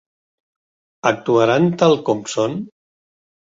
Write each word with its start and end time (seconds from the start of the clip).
Actuaran 1.11 1.69
tal 1.85 1.95
com 2.11 2.27
són? 2.37 2.61